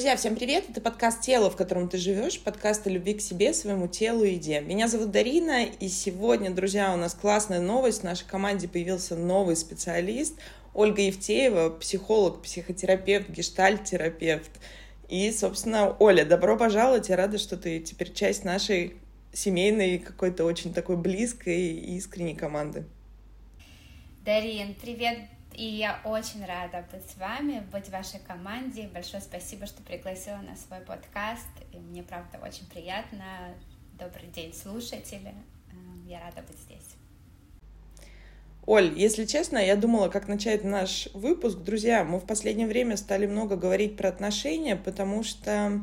[0.00, 0.64] Друзья, всем привет!
[0.70, 4.32] Это подкаст «Тело, в котором ты живешь», подкаст о любви к себе, своему телу и
[4.32, 4.62] еде.
[4.62, 8.00] Меня зовут Дарина, и сегодня, друзья, у нас классная новость.
[8.00, 10.40] В нашей команде появился новый специалист,
[10.72, 14.50] Ольга Евтеева, психолог, психотерапевт, гештальт-терапевт.
[15.10, 17.10] И, собственно, Оля, добро пожаловать.
[17.10, 18.94] Я рада, что ты теперь часть нашей
[19.34, 22.86] семейной, какой-то очень такой близкой и искренней команды.
[24.24, 25.18] Дарин, привет,
[25.54, 28.88] и я очень рада быть с вами, быть в вашей команде.
[28.92, 31.48] Большое спасибо, что пригласила на свой подкаст.
[31.72, 33.24] И мне, правда, очень приятно.
[33.98, 35.34] Добрый день, слушатели.
[35.72, 36.96] Эм, я рада быть здесь.
[38.66, 41.58] Оль, если честно, я думала, как начать наш выпуск.
[41.58, 45.80] Друзья, мы в последнее время стали много говорить про отношения, потому что,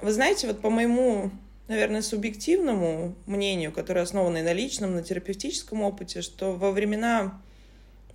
[0.00, 1.30] вы знаете, вот по моему,
[1.68, 7.40] наверное, субъективному мнению, которое основано на личном, на терапевтическом опыте, что во времена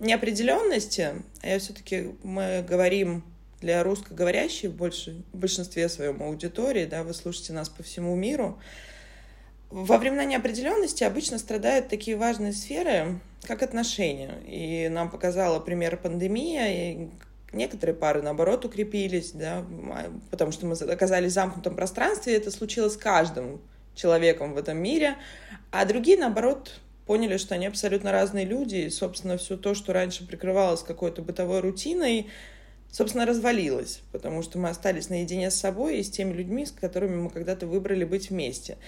[0.00, 3.22] неопределенности, а я все-таки мы говорим
[3.60, 8.58] для русскоговорящей больше, в большинстве своем аудитории, да, вы слушаете нас по всему миру,
[9.70, 14.34] во времена неопределенности обычно страдают такие важные сферы, как отношения.
[14.46, 17.08] И нам показала пример пандемия, и
[17.52, 19.64] некоторые пары, наоборот, укрепились, да,
[20.30, 23.60] потому что мы оказались в замкнутом пространстве, и это случилось с каждым
[23.94, 25.16] человеком в этом мире,
[25.70, 30.24] а другие, наоборот, поняли, что они абсолютно разные люди, и, собственно, все то, что раньше
[30.24, 32.30] прикрывалось какой-то бытовой рутиной,
[32.88, 37.16] собственно, развалилось, потому что мы остались наедине с собой и с теми людьми, с которыми
[37.16, 38.78] мы когда-то выбрали быть вместе.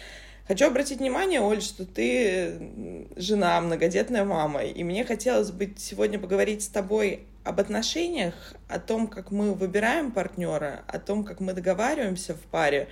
[0.46, 6.62] Хочу обратить внимание, Оль, что ты жена, многодетная мама, и мне хотелось бы сегодня поговорить
[6.62, 12.34] с тобой об отношениях, о том, как мы выбираем партнера, о том, как мы договариваемся
[12.34, 12.86] в паре,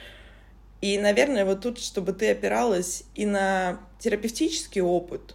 [0.81, 5.35] и, наверное, вот тут, чтобы ты опиралась и на терапевтический опыт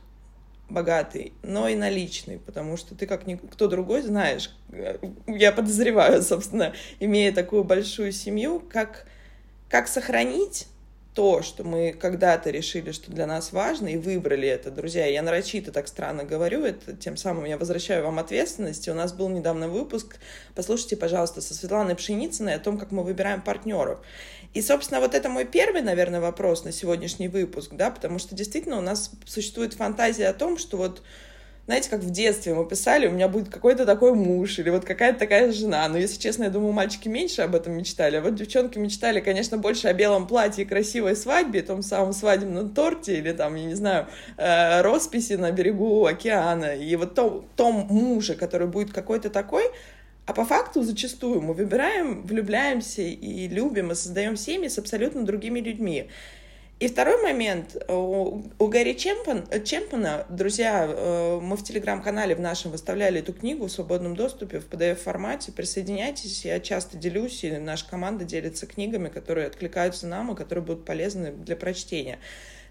[0.69, 4.97] богатый, но и на личный, потому что ты как никто другой знаешь, э,
[5.27, 9.05] я подозреваю, собственно, имея такую большую семью, как,
[9.69, 10.67] как сохранить
[11.15, 15.05] то, что мы когда-то решили, что для нас важно, и выбрали это, друзья.
[15.05, 18.89] Я нарочито так странно говорю, это тем самым я возвращаю вам ответственность.
[18.89, 20.17] У нас был недавно выпуск,
[20.55, 23.99] послушайте, пожалуйста, со Светланой Пшеницыной о том, как мы выбираем партнеров.
[24.53, 28.77] И, собственно, вот это мой первый, наверное, вопрос на сегодняшний выпуск, да, потому что действительно
[28.77, 31.01] у нас существует фантазия о том, что вот
[31.65, 35.17] знаете, как в детстве мы писали, у меня будет какой-то такой муж или вот какая-то
[35.17, 35.87] такая жена.
[35.87, 38.17] Но, если честно, я думаю, мальчики меньше об этом мечтали.
[38.17, 42.69] А вот девчонки мечтали, конечно, больше о белом платье и красивой свадьбе, том самом свадебном
[42.69, 46.75] торте или там, я не знаю, э, росписи на берегу океана.
[46.75, 49.63] И вот том, том муже, который будет какой-то такой,
[50.27, 55.59] а по факту зачастую мы выбираем, влюбляемся и любим, и создаем семьи с абсолютно другими
[55.59, 56.09] людьми.
[56.77, 57.77] И второй момент.
[57.87, 63.67] У, у Гарри Чемпон, Чемпона, друзья, э, мы в телеграм-канале в нашем выставляли эту книгу
[63.67, 65.53] в свободном доступе в PDF-формате.
[65.53, 70.83] Присоединяйтесь, я часто делюсь, и наша команда делится книгами, которые откликаются нам и которые будут
[70.83, 72.19] полезны для прочтения.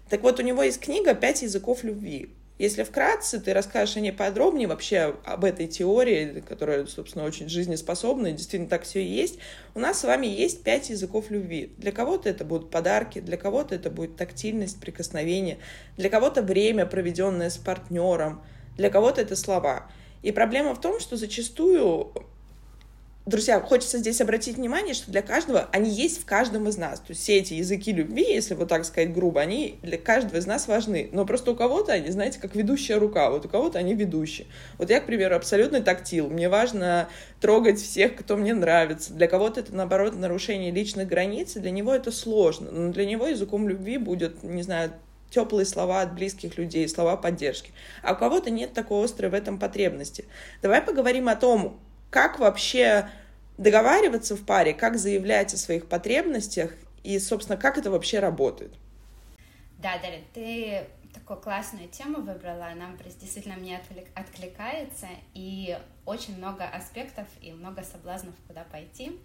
[0.07, 2.29] Так вот, у него есть книга «Пять языков любви».
[2.57, 8.27] Если вкратце ты расскажешь о ней подробнее, вообще об этой теории, которая, собственно, очень жизнеспособна,
[8.27, 9.39] и действительно так все и есть,
[9.73, 11.73] у нас с вами есть пять языков любви.
[11.77, 15.57] Для кого-то это будут подарки, для кого-то это будет тактильность, прикосновение,
[15.97, 18.41] для кого-то время, проведенное с партнером,
[18.77, 19.91] для кого-то это слова.
[20.21, 22.13] И проблема в том, что зачастую
[23.25, 26.99] Друзья, хочется здесь обратить внимание, что для каждого они есть в каждом из нас.
[26.99, 30.45] То есть все эти языки любви, если вот так сказать грубо, они для каждого из
[30.45, 31.09] нас важны.
[31.11, 34.45] Но просто у кого-то они, знаете, как ведущая рука, вот у кого-то они ведущие.
[34.77, 36.29] Вот я, к примеру, абсолютно тактил.
[36.29, 37.09] Мне важно
[37.41, 39.11] трогать всех, кто мне нравится.
[39.11, 42.69] Для кого-то это, наоборот, нарушение личных границ, и для него это сложно.
[42.69, 44.91] Но для него языком любви будет, не знаю,
[45.31, 47.71] теплые слова от близких людей, слова поддержки.
[48.03, 50.25] А у кого-то нет такой острой в этом потребности.
[50.61, 53.09] Давай поговорим о том, как вообще
[53.57, 56.73] договариваться в паре, как заявлять о своих потребностях
[57.03, 58.73] и, собственно, как это вообще работает.
[59.77, 62.89] Да, Дарья, ты такую классную тему выбрала, она
[63.19, 63.81] действительно мне
[64.15, 69.19] откликается, и очень много аспектов и много соблазнов, куда пойти.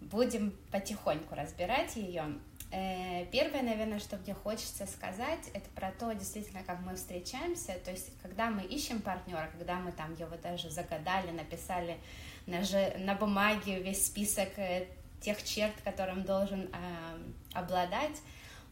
[0.00, 2.24] Будем потихоньку разбирать ее.
[2.72, 7.74] Э, первое, наверное, что мне хочется сказать, это про то, действительно, как мы встречаемся.
[7.84, 11.98] То есть, когда мы ищем партнера, когда мы там его даже загадали, написали
[12.46, 14.86] на, же, на бумаге весь список э,
[15.20, 17.18] тех черт, которым должен э,
[17.52, 18.22] обладать,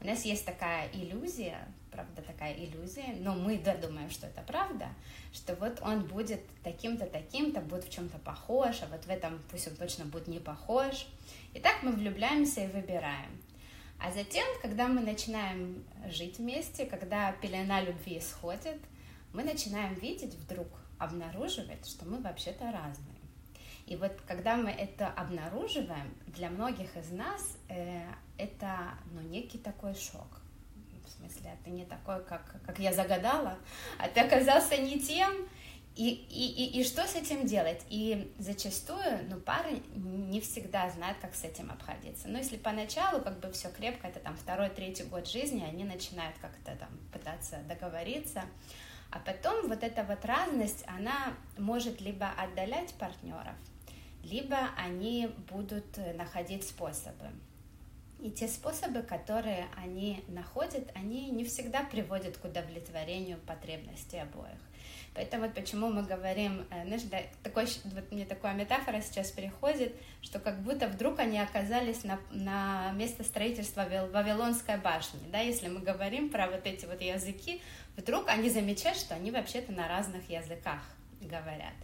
[0.00, 1.58] у нас есть такая иллюзия,
[1.91, 4.88] правда, такая иллюзия, но мы да, думаем, что это правда,
[5.35, 9.69] что вот он будет таким-то, таким-то, будет в чем-то похож, а вот в этом пусть
[9.69, 11.06] он точно будет не похож.
[11.52, 13.43] И так мы влюбляемся и выбираем.
[14.02, 18.79] А затем, когда мы начинаем жить вместе, когда пелена любви сходит,
[19.32, 20.69] мы начинаем видеть вдруг,
[20.99, 23.20] обнаруживать, что мы вообще-то разные.
[23.87, 28.02] И вот когда мы это обнаруживаем, для многих из нас э,
[28.38, 30.41] это ну, некий такой шок.
[31.05, 33.58] В смысле, это не такой, как, как я загадала,
[33.99, 35.49] а ты оказался не тем,
[35.96, 37.84] и, и, и, и что с этим делать?
[37.90, 42.28] И зачастую, ну, пары не всегда знают, как с этим обходиться.
[42.28, 46.37] Но если поначалу как бы все крепко, это там второй, третий год жизни, они начинают
[46.40, 48.44] как-то там пытаться договориться,
[49.10, 53.56] а потом вот эта вот разность, она может либо отдалять партнеров,
[54.22, 57.26] либо они будут находить способы.
[58.20, 64.58] И те способы, которые они находят, они не всегда приводят к удовлетворению потребностей обоих.
[65.14, 69.94] Поэтому вот почему мы говорим, э, знаешь, да, такой, вот мне такая метафора сейчас переходит,
[70.22, 75.80] что как будто вдруг они оказались на, на место строительства Вавилонской башни, да, если мы
[75.80, 77.60] говорим про вот эти вот языки,
[77.96, 80.80] вдруг они замечают, что они вообще-то на разных языках
[81.20, 81.74] говорят.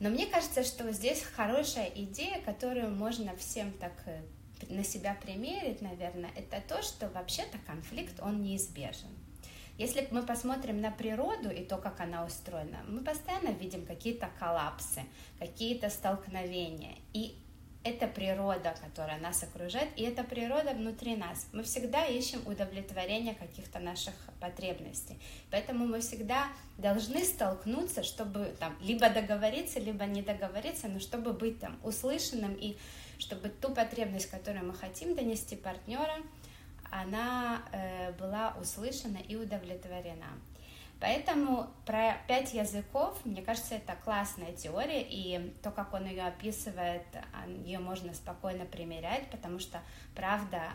[0.00, 4.20] Но мне кажется, что здесь хорошая идея, которую можно всем так э,
[4.68, 9.08] на себя примерить, наверное, это то, что вообще-то конфликт, он неизбежен.
[9.76, 15.02] Если мы посмотрим на природу и то, как она устроена, мы постоянно видим какие-то коллапсы,
[15.38, 16.94] какие-то столкновения.
[17.12, 17.36] И
[17.84, 21.48] это природа, которая нас окружает, и это природа внутри нас.
[21.52, 25.18] Мы всегда ищем удовлетворение каких-то наших потребностей.
[25.50, 26.48] Поэтому мы всегда
[26.78, 32.78] должны столкнуться, чтобы там либо договориться, либо не договориться, но чтобы быть там услышанным и
[33.18, 36.16] чтобы ту потребность, которую мы хотим донести партнера,
[37.02, 40.28] она э, была услышана и удовлетворена.
[41.00, 47.04] Поэтому про пять языков, мне кажется, это классная теория, и то, как он ее описывает,
[47.64, 49.80] ее можно спокойно примерять, потому что,
[50.14, 50.70] правда,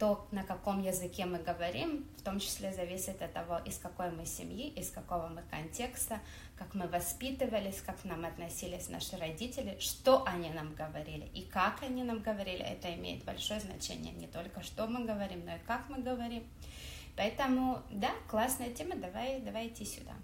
[0.00, 4.24] то, на каком языке мы говорим, в том числе зависит от того, из какой мы
[4.24, 6.20] семьи, из какого мы контекста,
[6.56, 11.82] как мы воспитывались, как к нам относились наши родители, что они нам говорили и как
[11.82, 12.62] они нам говорили.
[12.62, 14.14] Это имеет большое значение.
[14.14, 16.44] Не только что мы говорим, но и как мы говорим.
[17.16, 20.14] Поэтому, да, классная тема, давай, давай идти сюда.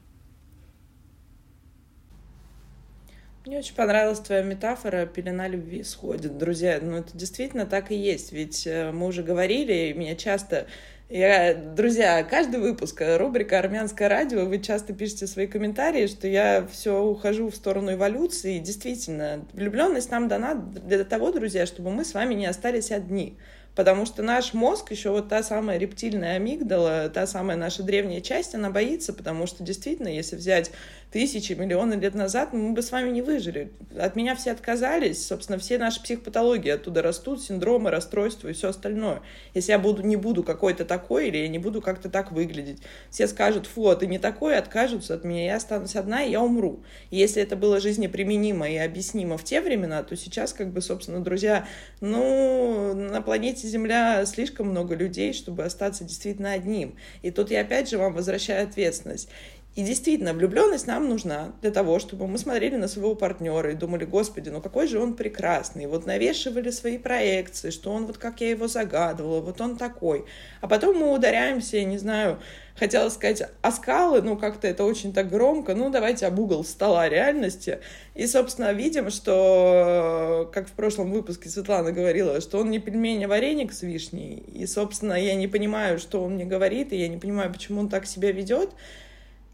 [3.47, 6.37] Мне очень понравилась твоя метафора «пелена любви сходит».
[6.37, 10.67] Друзья, ну это действительно так и есть, ведь э, мы уже говорили, и меня часто
[11.09, 16.67] я, друзья, каждый выпуск э, рубрика «Армянское радио», вы часто пишете свои комментарии, что я
[16.67, 18.59] все ухожу в сторону эволюции.
[18.59, 23.39] Действительно, влюбленность нам дана для того, друзья, чтобы мы с вами не остались одни.
[23.77, 28.55] Потому что наш мозг, еще вот та самая рептильная амигдала, та самая наша древняя часть,
[28.55, 30.71] она боится, потому что действительно, если взять
[31.13, 33.71] тысячи, миллионы лет назад, мы бы с вами не выжили.
[33.97, 39.21] От меня все отказались, собственно, все наши психопатологии оттуда растут, синдромы, расстройства и все остальное.
[39.55, 43.29] Если я буду, не буду какой-то такой, или я не буду как-то так выглядеть, все
[43.29, 46.83] скажут, фу, а ты не такой, откажутся от меня, я останусь одна, и я умру.
[47.11, 51.21] И если это было жизнеприменимо и объяснимо в те времена, то сейчас, как бы, собственно,
[51.21, 51.67] друзья,
[52.01, 56.97] ну, на планете Земля слишком много людей, чтобы остаться действительно одним.
[57.23, 59.29] И тут я опять же вам возвращаю ответственность.
[59.77, 64.07] И действительно, влюбленность нам нужна для того, чтобы мы смотрели на своего партнера и думали,
[64.07, 65.85] господи, ну какой же он прекрасный.
[65.85, 70.25] И вот навешивали свои проекции, что он вот как я его загадывала, вот он такой.
[70.63, 72.41] А потом мы ударяемся, не знаю,
[72.75, 77.11] хотела сказать о скалы, ну как-то это очень так громко, ну давайте об угол стола
[77.11, 77.81] реальности.
[78.15, 83.29] И, собственно, видим, что, как в прошлом выпуске Светлана говорила, что он не пельмень, а
[83.29, 84.37] вареник с вишней.
[84.55, 87.91] И, собственно, я не понимаю, что он мне говорит, и я не понимаю, почему он
[87.91, 88.71] так себя ведет.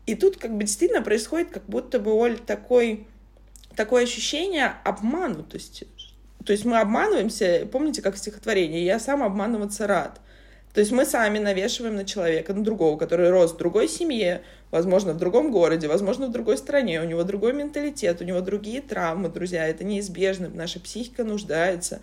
[0.06, 3.06] И тут как бы действительно происходит как будто бы, Оль, такой,
[3.76, 5.86] такое ощущение обманутости.
[6.44, 10.20] То есть мы обманываемся, помните, как стихотворение, я сам обманываться рад.
[10.74, 15.12] То есть мы сами навешиваем на человека, на другого, который рос в другой семье, возможно,
[15.12, 19.28] в другом городе, возможно, в другой стране, у него другой менталитет, у него другие травмы,
[19.28, 22.00] друзья, это неизбежно, наша психика нуждается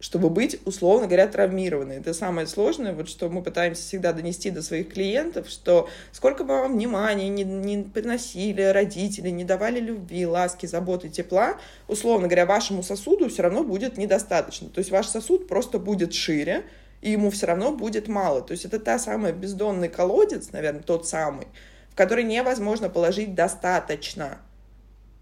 [0.00, 1.96] чтобы быть, условно говоря, травмированной.
[1.96, 6.50] Это самое сложное, вот что мы пытаемся всегда донести до своих клиентов, что сколько бы
[6.50, 12.82] вам внимания не, не приносили родители, не давали любви, ласки, заботы, тепла, условно говоря, вашему
[12.82, 14.68] сосуду все равно будет недостаточно.
[14.68, 16.64] То есть ваш сосуд просто будет шире,
[17.00, 18.42] и ему все равно будет мало.
[18.42, 21.46] То есть это та самая бездонный колодец, наверное, тот самый,
[21.90, 24.38] в который невозможно положить достаточно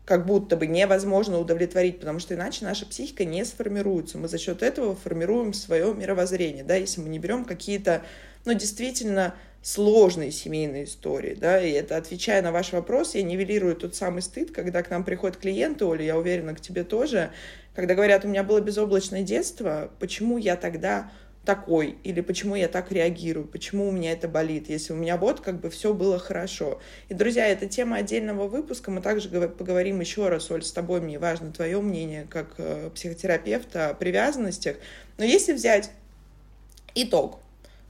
[0.04, 4.18] как будто бы невозможно удовлетворить, потому что иначе наша психика не сформируется.
[4.18, 8.02] Мы за счет этого формируем свое мировоззрение, да, если мы не берем какие-то,
[8.44, 13.94] ну, действительно сложные семейные истории, да, и это, отвечая на ваш вопрос, я нивелирую тот
[13.94, 17.30] самый стыд, когда к нам приходят клиенты, Оля, я уверена, к тебе тоже,
[17.74, 21.10] когда говорят, у меня было безоблачное детство, почему я тогда
[21.44, 25.40] такой, или почему я так реагирую, почему у меня это болит, если у меня вот
[25.40, 26.80] как бы все было хорошо.
[27.08, 31.18] И, друзья, это тема отдельного выпуска, мы также поговорим еще раз, Оль, с тобой, мне
[31.18, 34.76] важно твое мнение как э, психотерапевта о привязанностях.
[35.18, 35.90] Но если взять
[36.94, 37.40] итог,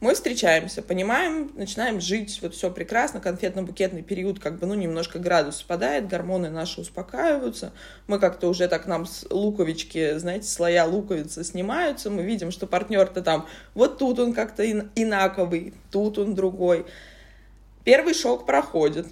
[0.00, 5.56] мы встречаемся, понимаем, начинаем жить, вот все прекрасно, конфетно-букетный период, как бы, ну, немножко градус
[5.56, 7.72] спадает, гормоны наши успокаиваются,
[8.06, 13.22] мы как-то уже так нам с луковички, знаете, слоя луковицы снимаются, мы видим, что партнер-то
[13.22, 16.84] там, вот тут он как-то инаковый, тут он другой.
[17.84, 19.06] Первый шок проходит,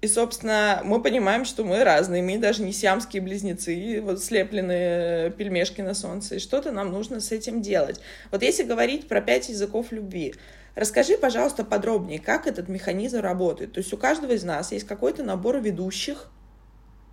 [0.00, 5.82] и, собственно, мы понимаем, что мы разные, мы даже не сиамские близнецы, вот слепленные пельмешки
[5.82, 8.00] на солнце, и что-то нам нужно с этим делать.
[8.30, 10.34] Вот если говорить про пять языков любви,
[10.74, 13.74] расскажи, пожалуйста, подробнее, как этот механизм работает.
[13.74, 16.30] То есть у каждого из нас есть какой-то набор ведущих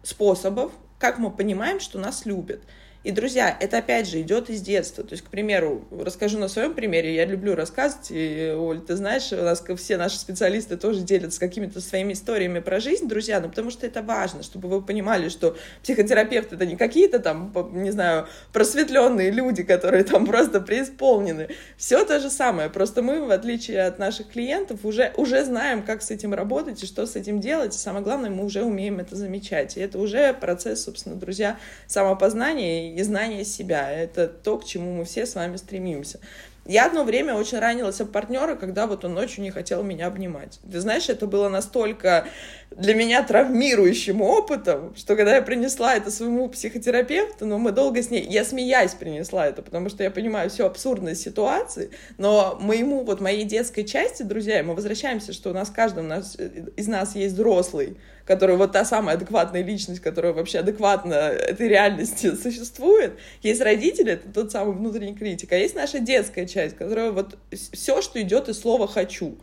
[0.03, 2.61] способов, как мы понимаем, что нас любят.
[3.07, 5.01] И, друзья, это опять же идет из детства.
[5.01, 9.31] То есть, к примеру, расскажу на своем примере, я люблю рассказывать, и, Оль, ты знаешь,
[9.31, 13.71] у нас все наши специалисты тоже делятся какими-то своими историями про жизнь, друзья, ну потому
[13.71, 19.31] что это важно, чтобы вы понимали, что психотерапевты это не какие-то там, не знаю, просветленные
[19.31, 21.47] люди, которые там просто преисполнены.
[21.77, 26.01] Все то же самое, просто мы, в отличие от наших клиентов, уже, уже знаем, как
[26.01, 29.15] с этим работать и что с этим делать, и самое главное, мы уже умеем это
[29.15, 29.77] замечать.
[29.77, 33.91] И это уже процесс, собственно, друзья, самопознания и знание себя.
[33.91, 36.19] Это то, к чему мы все с вами стремимся.
[36.65, 40.59] Я одно время очень ранилась об партнера, когда вот он ночью не хотел меня обнимать.
[40.69, 42.27] Ты знаешь, это было настолько
[42.71, 48.09] для меня травмирующим опытом, что когда я принесла это своему психотерапевту, ну, мы долго с
[48.09, 53.21] ней, я смеясь принесла это, потому что я понимаю всю абсурдность ситуации, но моему, вот
[53.21, 56.35] моей детской части, друзья, мы возвращаемся, что у нас каждом нас,
[56.75, 57.95] из нас есть взрослый,
[58.27, 63.13] который вот та самая адекватная личность, которая вообще адекватно этой реальности существует.
[63.41, 67.37] Есть родители, это тот самый внутренний критик, а есть наша детская часть, которая вот
[67.73, 69.37] все, что идет из слова «хочу»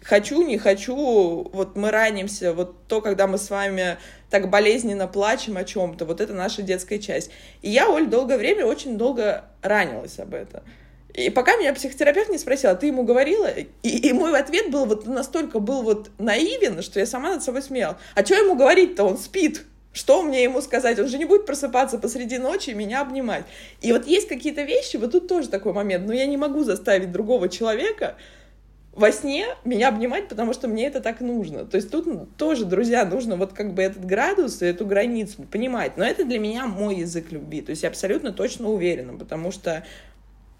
[0.00, 3.98] хочу, не хочу, вот мы ранимся, вот то, когда мы с вами
[4.30, 7.30] так болезненно плачем о чем-то, вот это наша детская часть.
[7.62, 10.62] И я, Оль, долгое время, очень долго ранилась об этом.
[11.14, 13.48] И пока меня психотерапевт не спросила, ты ему говорила?
[13.48, 17.62] И, и мой ответ был вот настолько был вот наивен, что я сама над собой
[17.62, 17.98] смеялась.
[18.14, 19.04] А что ему говорить-то?
[19.04, 19.64] Он спит.
[19.92, 20.98] Что мне ему сказать?
[21.00, 23.44] Он же не будет просыпаться посреди ночи и меня обнимать.
[23.80, 27.10] И вот есть какие-то вещи, вот тут тоже такой момент, но я не могу заставить
[27.10, 28.16] другого человека
[28.92, 31.64] во сне меня обнимать, потому что мне это так нужно.
[31.64, 35.96] То есть тут тоже, друзья, нужно вот как бы этот градус и эту границу понимать.
[35.96, 37.62] Но это для меня мой язык любви.
[37.62, 39.84] То есть я абсолютно точно уверена, потому что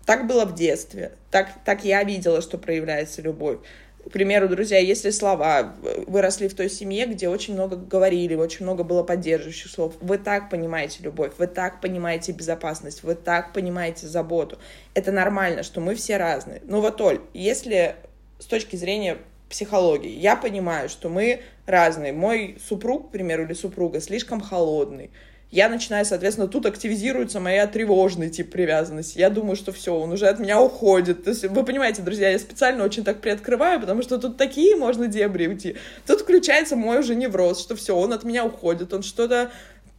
[0.09, 3.59] так было в детстве, так, так я видела, что проявляется любовь.
[4.07, 5.75] К примеру, друзья, если слова
[6.07, 10.49] выросли в той семье, где очень много говорили, очень много было поддерживающих слов, вы так
[10.49, 14.59] понимаете любовь, вы так понимаете безопасность, вы так понимаете заботу.
[14.95, 16.62] Это нормально, что мы все разные.
[16.65, 17.97] Ну вот, Оль, если
[18.38, 19.19] с точки зрения
[19.50, 22.15] психологии, я понимаю, что мы разные.
[22.15, 25.11] Мой супруг, к примеру, или супруга слишком холодный,
[25.50, 29.19] я начинаю, соответственно, тут активизируется моя тревожный тип привязанности.
[29.19, 31.25] Я думаю, что все, он уже от меня уходит.
[31.25, 35.07] То есть, вы понимаете, друзья, я специально очень так приоткрываю, потому что тут такие можно
[35.07, 35.76] дебри уйти.
[36.07, 39.50] Тут включается мой уже невроз, что все, он от меня уходит, он что-то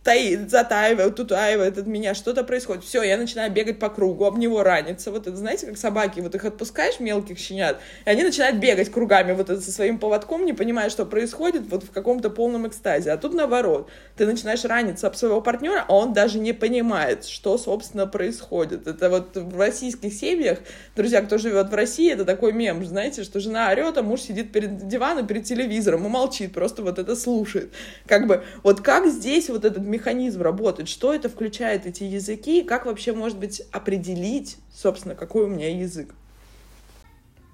[0.10, 2.84] таит, затаивает, утаивает от меня, что-то происходит.
[2.84, 5.12] Все, я начинаю бегать по кругу, об него раниться.
[5.12, 9.34] Вот это, знаете, как собаки, вот их отпускаешь, мелких щенят, и они начинают бегать кругами
[9.34, 13.12] вот это со своим поводком, не понимая, что происходит, вот в каком-то полном экстазе.
[13.12, 13.88] А тут наоборот,
[14.18, 18.88] ты начинаешь раниться об своего партнера, а он даже не понимает, что, собственно, происходит.
[18.88, 20.58] Это вот в российских семьях,
[20.96, 24.51] друзья, кто живет в России, это такой мем, знаете, что жена орет, а муж сидит
[24.51, 27.72] перед диваном, перед телевизором и молчит, просто вот это слушает.
[28.08, 29.99] Как бы, вот как здесь вот этот механизм
[30.44, 35.48] работает, что это включает эти языки, и как вообще, может быть, определить, собственно, какой у
[35.48, 36.13] меня язык.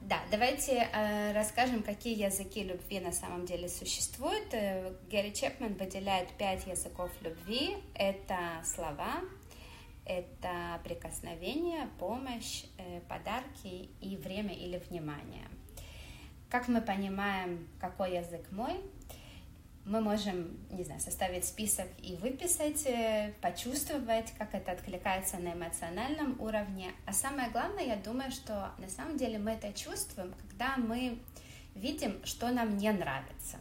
[0.02, 4.54] Да, давайте э, расскажем, какие языки любви на самом деле существуют.
[4.54, 7.76] Э, Гэри Чепмен выделяет пять языков любви.
[7.96, 9.22] Это слова,
[10.06, 15.48] это прикосновение, помощь, э, подарки и время или внимание.
[16.52, 18.76] Как мы понимаем, какой язык мой?
[19.86, 26.42] Мы можем, не знаю, составить список и выписать, э, почувствовать, как это откликается на эмоциональном
[26.42, 26.92] уровне.
[27.06, 31.20] А самое главное, я думаю, что на самом деле мы это чувствуем, когда мы
[31.76, 33.58] видим, что нам не нравится.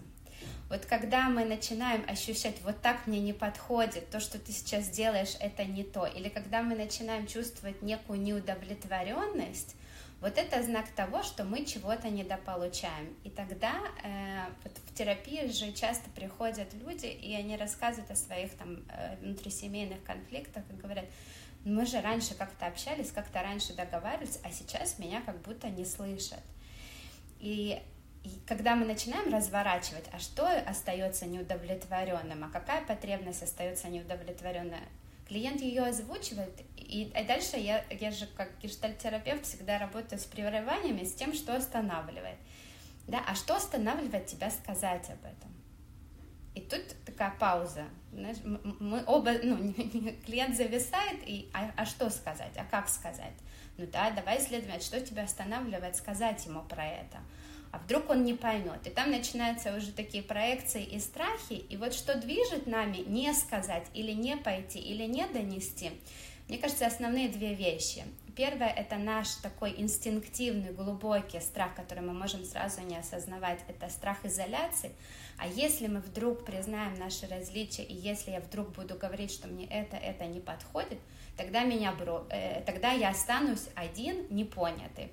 [0.71, 5.37] Вот когда мы начинаем ощущать, вот так мне не подходит, то, что ты сейчас делаешь,
[5.41, 9.77] это не то, или когда мы начинаем чувствовать некую неудовлетворенность,
[10.25, 13.15] вот это знак того, что мы чего-то недополучаем.
[13.25, 18.55] И тогда э, вот в терапии же часто приходят люди, и они рассказывают о своих
[18.55, 21.05] там э, внутрисемейных конфликтах и говорят,
[21.67, 26.43] Мы же раньше как-то общались, как-то раньше договаривались, а сейчас меня как будто не слышат.
[27.39, 27.79] И,
[28.23, 34.79] и когда мы начинаем разворачивать, а что остается неудовлетворенным, а какая потребность остается неудовлетворенной,
[35.29, 36.63] клиент ее озвучивает,
[36.95, 41.57] и, и дальше я, я же как гештальтерапевт всегда работаю с прерываниями, с тем, что
[41.57, 42.39] останавливает.
[43.09, 45.53] Да, а что останавливает тебя сказать об этом?
[46.55, 47.87] И тут такая пауза.
[48.13, 49.75] Знаешь, мы оба, ну,
[50.25, 53.35] клиент зависает, и а, а что сказать, а как сказать?
[53.77, 57.19] Ну да, давай исследовать, что тебя останавливает сказать ему про это.
[57.73, 58.87] А вдруг он не поймет.
[58.87, 61.55] И там начинаются уже такие проекции и страхи.
[61.55, 65.91] И вот что движет нами не сказать или не пойти, или не донести,
[66.49, 68.05] мне кажется, основные две вещи.
[68.37, 73.61] Первое— это наш такой инстинктивный, глубокий страх, который мы можем сразу не осознавать.
[73.69, 74.91] Это страх изоляции.
[75.39, 79.67] А если мы вдруг признаем наши различия, и если я вдруг буду говорить, что мне
[79.67, 80.99] это, это не подходит,
[81.37, 81.95] тогда, меня
[82.31, 85.13] э, тогда я останусь один, непонятый.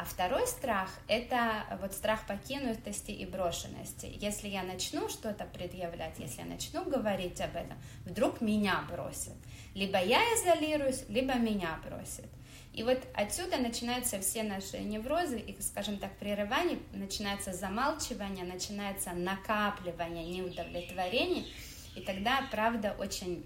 [0.00, 4.10] А второй страх— это вот страх покинутости и брошенности.
[4.18, 7.76] Если я начну что-то предъявлять, если я начну говорить об этом,
[8.06, 9.34] вдруг меня бросят.
[9.74, 12.24] Либо я изолируюсь, либо меня бросят.
[12.72, 20.24] И вот отсюда начинаются все наши неврозы, и, скажем так, прерывание, начинается замалчивание, начинается накапливание
[20.24, 21.52] неудовлетворений,
[21.94, 23.44] и тогда, правда, очень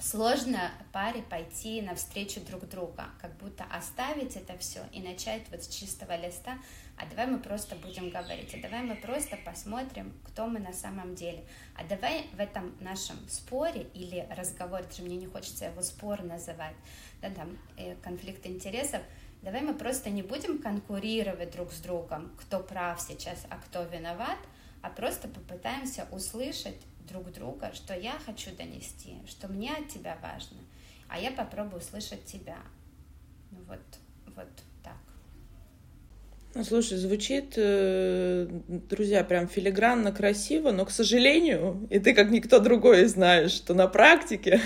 [0.00, 5.68] сложно паре пойти навстречу друг друга, как будто оставить это все и начать вот с
[5.68, 6.58] чистого листа,
[6.96, 11.14] а давай мы просто будем говорить, а давай мы просто посмотрим, кто мы на самом
[11.14, 16.22] деле, а давай в этом нашем споре или разговоре, даже мне не хочется его спор
[16.22, 16.76] называть,
[17.20, 19.02] да, там, э, конфликт интересов,
[19.42, 24.38] давай мы просто не будем конкурировать друг с другом, кто прав сейчас, а кто виноват,
[24.82, 30.58] а просто попытаемся услышать друг друга, что я хочу донести, что мне от тебя важно,
[31.08, 32.58] а я попробую услышать тебя.
[33.50, 33.80] Ну вот,
[34.36, 34.48] вот
[36.56, 42.60] ну, слушай, звучит, э, друзья, прям филигранно красиво, но, к сожалению, и ты как никто
[42.60, 44.60] другой знаешь, что на практике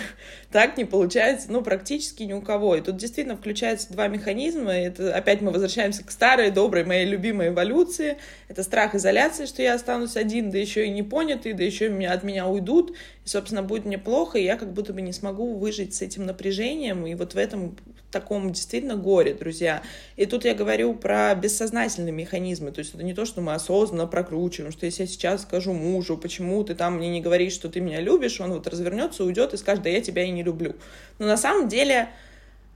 [0.50, 2.76] так не получается, ну, практически ни у кого.
[2.76, 4.72] И тут действительно включаются два механизма.
[4.72, 8.16] Это опять мы возвращаемся к старой, доброй, моей любимой эволюции.
[8.48, 12.04] Это страх изоляции, что я останусь один, да еще и не понятый, да еще и
[12.04, 12.92] от меня уйдут.
[13.24, 16.24] И, собственно, будет мне плохо, и я как будто бы не смогу выжить с этим
[16.24, 17.06] напряжением.
[17.06, 17.76] И вот в этом
[18.10, 19.82] таком действительно горе, друзья.
[20.16, 24.06] И тут я говорю про бессознательные механизмы, то есть это не то, что мы осознанно
[24.06, 27.80] прокручиваем, что если я сейчас скажу мужу, почему ты там мне не говоришь, что ты
[27.80, 30.74] меня любишь, он вот развернется, уйдет и скажет, да я тебя и не люблю.
[31.18, 32.08] Но на самом деле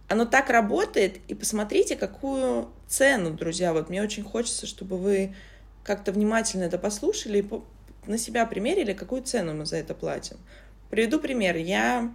[0.08, 5.34] оно так работает, и посмотрите, какую цену, друзья, вот мне очень хочется, чтобы вы
[5.84, 7.44] как-то внимательно это послушали и
[8.06, 10.36] на себя примерили, какую цену мы за это платим.
[10.90, 11.56] Приведу пример.
[11.56, 12.12] Я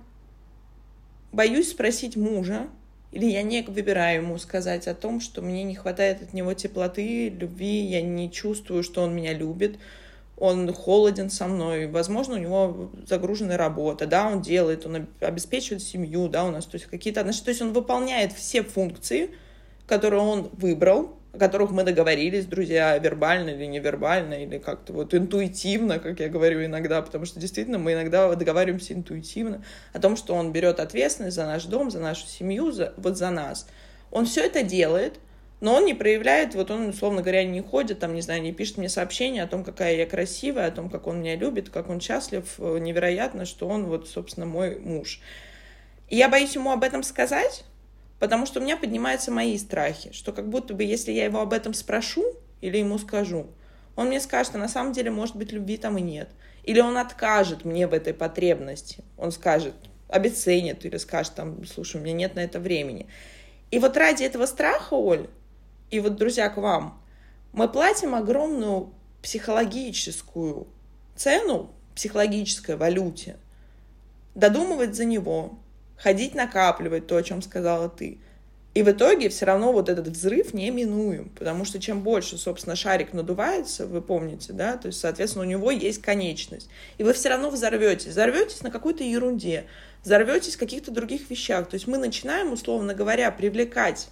[1.32, 2.68] боюсь спросить мужа,
[3.12, 7.30] или я не выбираю ему сказать о том, что мне не хватает от него теплоты,
[7.30, 9.80] любви, я не чувствую, что он меня любит,
[10.38, 16.28] он холоден со мной, возможно, у него загруженная работа, да, он делает, он обеспечивает семью,
[16.28, 19.32] да, у нас, то есть какие-то отношения, то есть он выполняет все функции,
[19.88, 25.98] которые он выбрал, о которых мы договорились, друзья, вербально или невербально, или как-то вот интуитивно,
[25.98, 30.52] как я говорю иногда, потому что действительно мы иногда договариваемся интуитивно о том, что он
[30.52, 33.68] берет ответственность за наш дом, за нашу семью, за, вот за нас.
[34.12, 35.20] Он все это делает,
[35.60, 38.78] но он не проявляет, вот он, условно говоря, не ходит, там, не знаю, не пишет
[38.78, 42.00] мне сообщения о том, какая я красивая, о том, как он меня любит, как он
[42.00, 45.20] счастлив, невероятно, что он вот, собственно, мой муж.
[46.10, 47.66] И я боюсь ему об этом сказать,
[48.20, 51.54] Потому что у меня поднимаются мои страхи, что как будто бы, если я его об
[51.54, 52.26] этом спрошу
[52.62, 53.48] или ему скажу,
[53.96, 56.30] он мне скажет, а на самом деле, может быть, любви там и нет.
[56.64, 59.04] Или он откажет мне в этой потребности.
[59.18, 59.74] Он скажет,
[60.10, 63.08] обесценит или скажет, там, слушай, у меня нет на это времени.
[63.70, 65.28] И вот ради этого страха, Оль,
[65.90, 67.02] и вот, друзья, к вам,
[67.54, 70.68] мы платим огромную психологическую
[71.16, 73.38] цену, психологической валюте,
[74.36, 75.58] додумывать за него,
[75.98, 78.20] ходить накапливать то, о чем сказала ты.
[78.74, 82.76] И в итоге все равно вот этот взрыв не минуем, потому что чем больше, собственно,
[82.76, 86.70] шарик надувается, вы помните, да, то есть, соответственно, у него есть конечность.
[87.00, 88.12] И вы все равно взорветесь.
[88.12, 89.66] Взорветесь на какой-то ерунде,
[90.04, 91.68] взорветесь в каких-то других вещах.
[91.68, 94.10] То есть мы начинаем, условно говоря, привлекать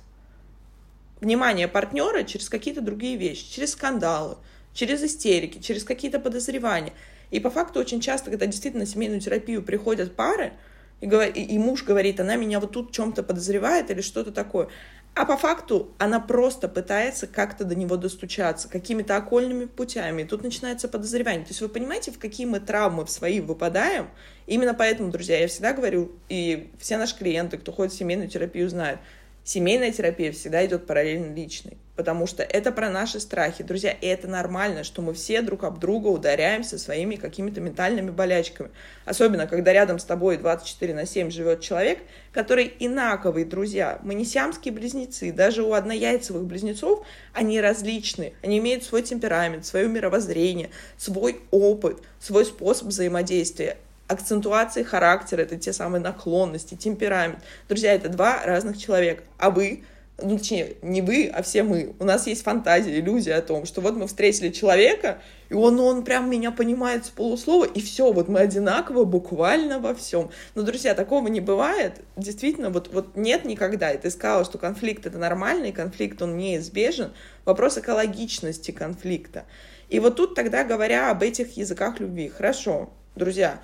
[1.22, 4.38] внимание партнера через какие-то другие вещи, через скандалы,
[4.74, 6.94] через истерики, через какие-то подозревания.
[7.32, 10.54] И по факту очень часто, когда действительно на семейную терапию приходят пары,
[11.02, 11.28] и, говор...
[11.28, 14.70] и муж говорит, она меня вот тут чем-то подозревает или что-то такое.
[15.14, 20.24] А по факту она просто пытается как-то до него достучаться какими-то окольными путями.
[20.24, 21.46] И тут начинается подозревание.
[21.46, 24.10] То есть вы понимаете, в какие мы травмы в свои выпадаем?
[24.46, 28.70] Именно поэтому, друзья, я всегда говорю, и все наши клиенты, кто ходит в семейную терапию,
[28.70, 29.00] знают,
[29.46, 33.64] семейная терапия всегда идет параллельно личной потому что это про наши страхи.
[33.64, 38.70] Друзья, и это нормально, что мы все друг об друга ударяемся своими какими-то ментальными болячками.
[39.06, 42.00] Особенно, когда рядом с тобой 24 на 7 живет человек,
[42.32, 44.00] который инаковый, друзья.
[44.04, 48.34] Мы не сиамские близнецы, даже у однояйцевых близнецов они различны.
[48.44, 55.74] Они имеют свой темперамент, свое мировоззрение, свой опыт, свой способ взаимодействия акцентуации характера, это те
[55.74, 57.40] самые наклонности, темперамент.
[57.68, 59.24] Друзья, это два разных человека.
[59.38, 59.84] А вы
[60.22, 61.94] ну, точнее, не вы, а все мы.
[62.00, 66.04] У нас есть фантазия, иллюзия о том, что вот мы встретили человека, и он, он
[66.04, 70.30] прям меня понимает с полуслова, и все, вот мы одинаковы буквально во всем.
[70.56, 72.00] Но, друзья, такого не бывает.
[72.16, 73.92] Действительно, вот, вот нет никогда.
[73.92, 77.12] И ты сказала, что конфликт— это нормальный, конфликт, он неизбежен.
[77.44, 79.44] Вопрос экологичности конфликта.
[79.90, 83.60] И вот тут тогда, говоря об этих языках любви, хорошо, друзья,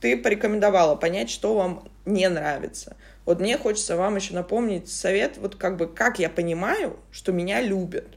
[0.00, 2.96] ты порекомендовала понять, что вам не нравится—
[3.30, 7.60] вот мне хочется вам еще напомнить совет, вот как бы, как я понимаю, что меня
[7.60, 8.16] любят.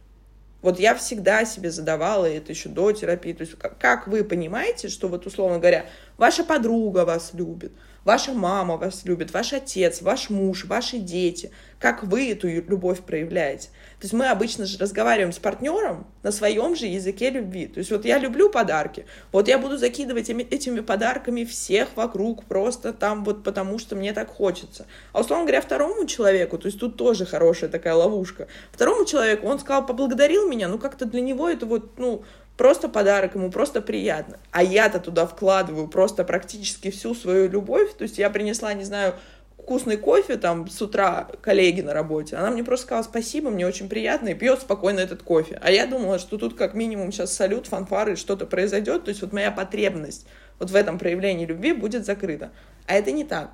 [0.63, 3.33] Вот я всегда себе задавала это еще до терапии.
[3.33, 5.85] То есть как, как вы понимаете, что вот, условно говоря,
[6.17, 7.73] ваша подруга вас любит,
[8.05, 13.69] ваша мама вас любит, ваш отец, ваш муж, ваши дети, как вы эту любовь проявляете.
[14.03, 17.67] То есть мы обычно же разговариваем с партнером на своем же языке любви.
[17.67, 22.91] То есть вот я люблю подарки, вот я буду закидывать этими подарками всех вокруг просто
[22.91, 24.87] там вот потому, что мне так хочется.
[25.13, 29.57] А условно говоря, второму человеку, то есть тут тоже хорошая такая ловушка, второму человеку он
[29.57, 32.25] сказал, поблагодарил меня, ну как-то для него это вот, ну,
[32.57, 34.37] просто подарок, ему просто приятно.
[34.51, 37.95] А я-то туда вкладываю просто практически всю свою любовь.
[37.97, 39.15] То есть я принесла, не знаю,
[39.57, 42.35] вкусный кофе там с утра коллеги на работе.
[42.35, 45.59] Она мне просто сказала спасибо, мне очень приятно, и пьет спокойно этот кофе.
[45.61, 49.05] А я думала, что тут как минимум сейчас салют, фанфары, что-то произойдет.
[49.05, 50.25] То есть вот моя потребность
[50.59, 52.51] вот в этом проявлении любви будет закрыта.
[52.87, 53.51] А это не так.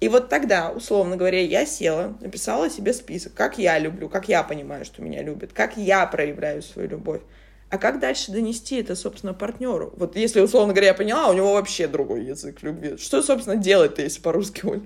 [0.00, 4.42] И вот тогда, условно говоря, я села, написала себе список, как я люблю, как я
[4.42, 7.22] понимаю, что меня любят, как я проявляю свою любовь.
[7.70, 9.92] А как дальше донести это, собственно, партнеру?
[9.96, 12.96] Вот если, условно говоря, я поняла, у него вообще другой язык любви.
[12.98, 14.82] Что, собственно, делать-то, если по-русски, Оля?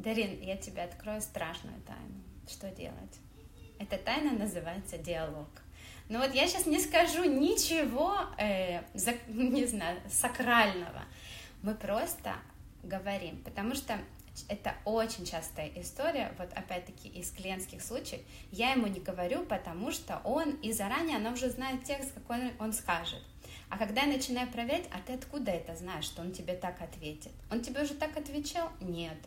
[0.00, 2.22] Дарин, я тебе открою страшную тайну.
[2.48, 3.18] Что делать?
[3.78, 5.48] Эта тайна называется диалог.
[6.08, 11.04] Но вот я сейчас не скажу ничего, э, за, не знаю, сакрального.
[11.62, 12.32] Мы просто
[12.82, 13.98] говорим, потому что
[14.48, 18.22] это очень частая история, вот опять-таки из клиентских случаев.
[18.50, 22.72] Я ему не говорю, потому что он и заранее, она уже знает текст, какой он
[22.72, 23.22] скажет.
[23.68, 27.32] А когда я начинаю проверять, а ты откуда это знаешь, что он тебе так ответит?
[27.50, 28.70] Он тебе уже так отвечал?
[28.80, 29.18] Нет.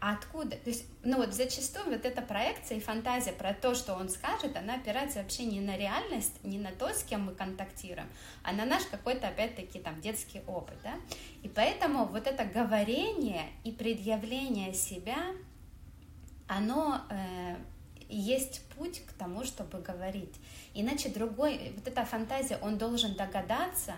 [0.00, 0.56] Откуда?
[0.56, 4.56] То есть, ну вот зачастую вот эта проекция и фантазия про то, что он скажет,
[4.56, 8.08] она опирается вообще не на реальность, не на то, с кем мы контактируем,
[8.44, 10.94] а на наш какой-то, опять-таки, там, детский опыт, да?
[11.42, 15.18] И поэтому вот это говорение и предъявление себя,
[16.46, 17.56] оно э,
[18.08, 20.34] есть путь к тому, чтобы говорить.
[20.74, 23.94] Иначе другой, вот эта фантазия, он должен догадаться,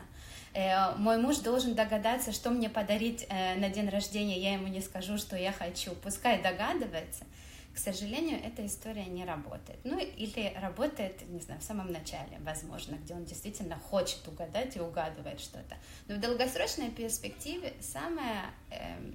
[0.99, 5.17] мой муж должен догадаться, что мне подарить э, на день рождения, я ему не скажу,
[5.17, 7.25] что я хочу, пускай догадывается.
[7.73, 9.79] К сожалению, эта история не работает.
[9.85, 14.81] Ну или работает, не знаю, в самом начале, возможно, где он действительно хочет угадать и
[14.81, 15.77] угадывает что-то.
[16.09, 19.13] Но в долгосрочной перспективе самое э,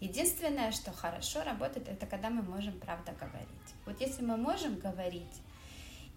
[0.00, 3.48] единственное, что хорошо работает, это когда мы можем правда говорить.
[3.86, 5.40] Вот если мы можем говорить,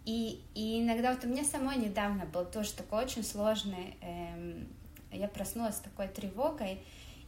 [0.06, 4.68] и, и иногда вот у меня самой недавно был тоже такой очень сложный, эм,
[5.12, 6.80] я проснулась с такой тревогой,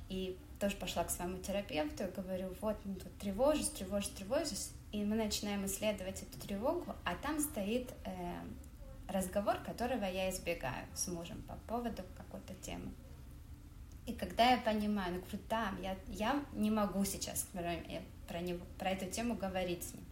[0.10, 5.04] и тоже пошла к своему терапевту и говорю, вот, ну, тут тревожусь, тревожусь, тревожусь, и
[5.04, 8.36] мы начинаем исследовать эту тревогу, а там стоит э,
[9.08, 12.92] разговор, которого я избегаю с мужем по поводу какой-то темы.
[14.06, 17.76] И когда я понимаю, ну, говорю, да, я, я не могу сейчас про,
[18.28, 20.06] про, него, про эту тему говорить с ним,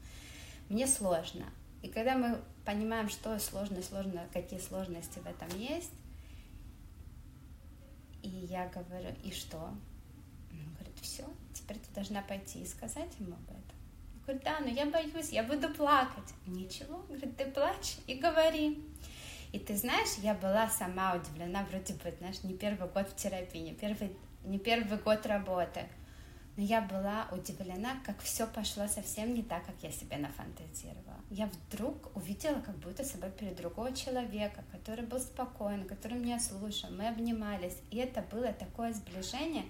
[0.69, 1.45] мне сложно.
[1.82, 5.94] И когда мы понимаем, что сложно, сложно, какие сложности в этом есть.
[8.24, 9.58] И я говорю, и что?
[9.58, 13.62] Он говорит, все, теперь ты должна пойти и сказать ему об этом.
[14.16, 16.34] Я говорю, да, но я боюсь, я буду плакать.
[16.48, 18.84] Ничего, говорит, ты плачь и говори.
[19.52, 23.60] И ты знаешь, я была сама удивлена, вроде бы, знаешь, не первый год в терапии,
[23.60, 24.12] не первый,
[24.44, 25.88] не первый год работы.
[26.58, 31.20] Но я была удивлена, как все пошло совсем не так, как я себе нафантазировала.
[31.30, 36.89] Я вдруг увидела как будто собой перед другого человека, который был спокоен, который меня слушал,
[36.91, 37.76] мы обнимались.
[37.91, 39.65] И это было такое сближение,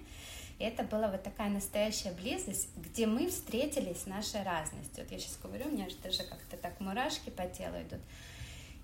[0.58, 5.04] И это была вот такая настоящая близость, где мы встретились с нашей разностью.
[5.04, 8.00] Вот я сейчас говорю, у меня же даже как-то так мурашки по телу идут.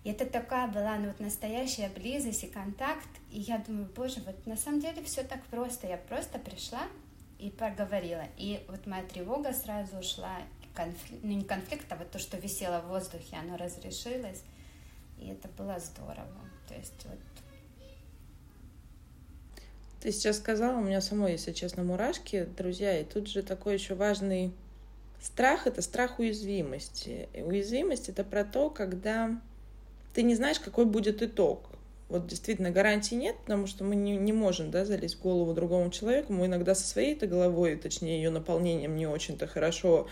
[0.04, 3.08] И это такая была ну, вот настоящая близость и контакт.
[3.30, 5.86] И я думаю, боже, вот на самом деле все так просто.
[5.86, 6.82] Я просто пришла
[7.42, 8.24] и поговорила.
[8.36, 10.38] И вот моя тревога сразу ушла.
[10.74, 14.42] Конфликт, ну не конфликт, а вот то, что висело в воздухе, оно разрешилось.
[15.18, 16.40] И это было здорово.
[16.68, 17.18] То есть вот
[20.00, 23.94] ты сейчас сказала, у меня самой, если честно, мурашки, друзья, и тут же такой еще
[23.94, 24.52] важный
[25.20, 27.28] страх— это страх уязвимости.
[27.34, 29.30] И уязвимость— это про то, когда
[30.14, 31.68] ты не знаешь, какой будет итог.
[32.12, 35.90] Вот действительно гарантий нет, потому что мы не, не можем да, залезть в голову другому
[35.90, 36.34] человеку.
[36.34, 40.08] Мы иногда со своей-то головой, точнее ее наполнением не очень-то хорошо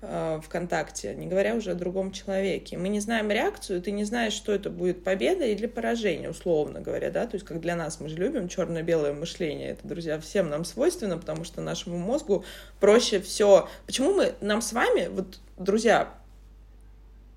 [0.00, 2.78] э, в контакте, не говоря уже о другом человеке.
[2.78, 7.10] Мы не знаем реакцию, ты не знаешь, что это будет победа или поражение, условно говоря,
[7.10, 10.64] да, то есть как для нас мы же любим черно-белое мышление, это, друзья, всем нам
[10.64, 12.46] свойственно, потому что нашему мозгу
[12.80, 13.68] проще все.
[13.84, 16.14] Почему мы, нам с вами, вот, друзья,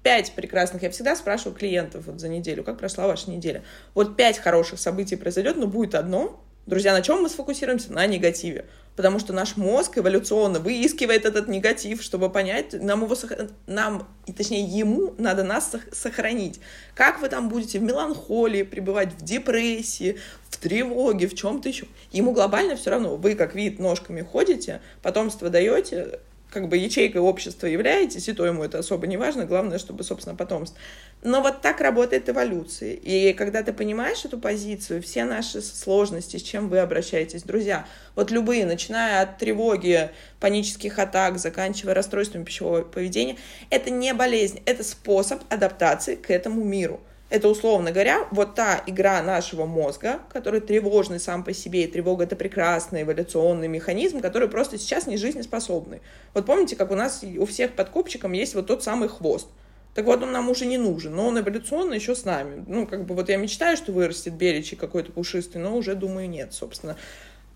[0.05, 3.63] пять прекрасных, я всегда спрашиваю клиентов вот за неделю, как прошла ваша неделя.
[3.95, 6.39] Вот пять хороших событий произойдет, но будет одно.
[6.67, 7.91] Друзья, на чем мы сфокусируемся?
[7.91, 8.65] На негативе.
[8.95, 13.17] Потому что наш мозг эволюционно выискивает этот негатив, чтобы понять, нам его,
[13.65, 16.59] нам, и точнее ему надо нас сохранить.
[16.93, 20.19] Как вы там будете в меланхолии пребывать, в депрессии,
[20.51, 21.87] в тревоге, в чем-то еще.
[22.11, 23.15] Ему глобально все равно.
[23.15, 26.19] Вы как вид ножками ходите, потомство даете,
[26.55, 30.37] как бы ячейкой общества являетесь, и то ему это особо не важно, главное, чтобы, собственно,
[30.37, 30.79] потомство.
[31.21, 32.93] Но вот так работает эволюция.
[32.93, 38.31] И когда ты понимаешь эту позицию, все наши сложности, с чем вы обращаетесь, друзья, вот
[38.31, 43.35] любые, начиная от тревоги, панических атак, заканчивая расстройством пищевого поведения,
[43.69, 47.01] это не болезнь, это способ адаптации к этому миру.
[47.29, 52.23] Это, условно говоря, вот та игра нашего мозга, который тревожный сам по себе, и тревога—
[52.25, 56.01] это прекрасный эволюционный механизм, который просто сейчас не жизнеспособный.
[56.35, 59.47] Вот помните, как у нас у всех под копчиком есть вот тот самый хвост.
[59.95, 62.63] Так вот, он нам уже не нужен, но он эволюционно еще с нами.
[62.67, 66.53] Ну, как бы вот я мечтаю, что вырастет беречь какой-то пушистый, но уже думаю, нет,
[66.53, 66.97] собственно.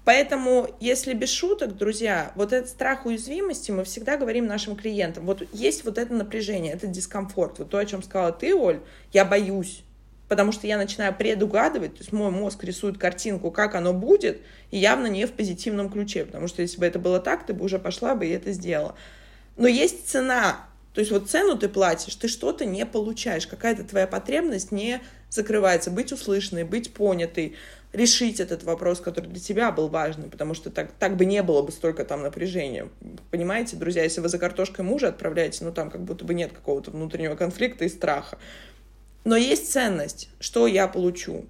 [0.09, 5.27] Поэтому, если без шуток, друзья, вот этот страх уязвимости мы всегда говорим нашим клиентам.
[5.27, 7.59] Вот есть вот это напряжение, это дискомфорт.
[7.59, 8.79] Вот то, о чем сказала ты, Оль,
[9.13, 9.83] я боюсь.
[10.27, 14.41] Потому что я начинаю предугадывать, то есть мой мозг рисует картинку, как оно будет,
[14.71, 16.25] и явно не в позитивном ключе.
[16.25, 18.95] Потому что если бы это было так, ты бы уже пошла бы и это сделала.
[19.57, 20.65] Но есть цена.
[20.95, 25.91] То есть вот цену ты платишь, ты что-то не получаешь, какая-то твоя потребность не закрывается,
[25.91, 27.55] быть услышанной, быть понятой
[27.91, 31.61] решить этот вопрос, который для тебя был важный, потому что так, так бы не было
[31.61, 32.87] бы столько там напряжения.
[33.31, 36.91] Понимаете, друзья, если вы за картошкой мужа отправляете, ну там как будто бы нет какого-то
[36.91, 38.37] внутреннего конфликта и страха.
[39.25, 41.45] Но есть ценность, что я получу.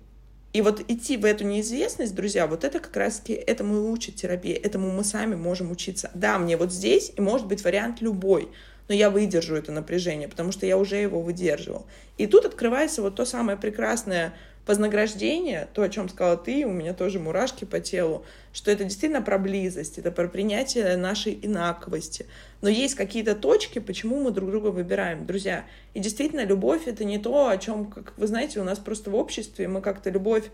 [0.52, 4.56] И вот идти в эту неизвестность, друзья, вот это как раз-таки, этому и учит терапия,
[4.56, 6.10] этому мы сами можем учиться.
[6.16, 8.50] Да, мне вот здесь, и может быть вариант любой,
[8.88, 11.86] но я выдержу это напряжение, потому что я уже его выдерживал.
[12.18, 14.34] И тут открывается вот то самое прекрасное
[14.70, 19.24] вознаграждение, то, о чем сказала ты, у меня тоже мурашки по телу, что это действительно
[19.24, 22.28] про близость, это про принятие нашей инаковости.
[22.62, 25.66] Но есть какие-то точки, почему мы друг друга выбираем, друзья.
[25.96, 29.16] И действительно, любовь— это не то, о чем, как вы знаете, у нас просто в
[29.16, 30.52] обществе мы как-то любовь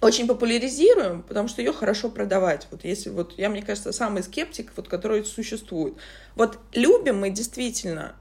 [0.00, 2.68] очень популяризируем, потому что ее хорошо продавать.
[2.70, 5.94] Вот если вот я, мне кажется, самый скептик, вот, который существует.
[6.36, 8.14] Вот любим мы действительно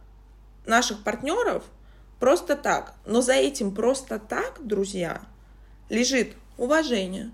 [0.65, 1.65] наших партнеров—
[2.19, 2.95] Просто так.
[3.05, 5.21] Но за этим просто так, друзья,
[5.89, 7.31] лежит уважение,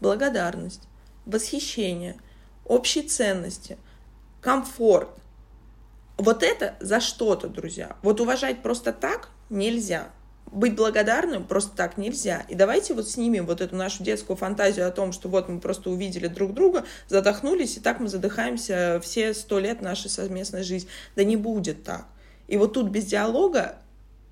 [0.00, 0.82] благодарность,
[1.26, 2.16] восхищение,
[2.64, 3.78] общие ценности,
[4.40, 5.10] комфорт.
[6.16, 7.96] Вот это за что-то, друзья.
[8.02, 10.10] Вот уважать просто так нельзя.
[10.50, 12.44] Быть благодарным просто так нельзя.
[12.48, 15.90] И давайте вот снимем вот эту нашу детскую фантазию о том, что вот мы просто
[15.90, 20.88] увидели друг друга, задохнулись, и так мы задыхаемся все сто лет нашей совместной жизни.
[21.16, 22.06] Да не будет так.
[22.46, 23.76] И вот тут без диалога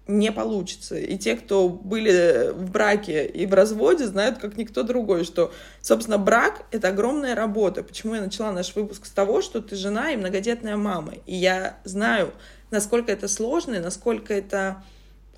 [0.07, 0.97] не получится.
[0.97, 6.19] И те, кто были в браке и в разводе, знают, как никто другой, что, собственно,
[6.19, 7.83] брак— это огромная работа.
[7.83, 11.15] Почему я начала наш выпуск с того, что ты жена и многодетная мама.
[11.27, 12.33] И я знаю,
[12.71, 14.85] насколько это сложно, и насколько это